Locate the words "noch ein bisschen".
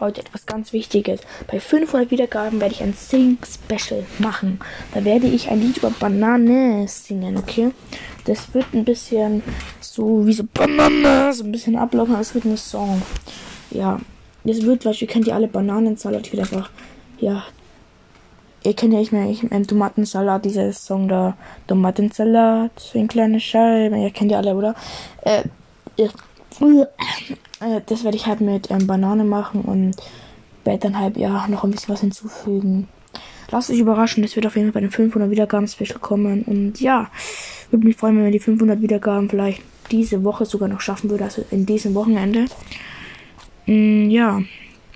31.48-31.92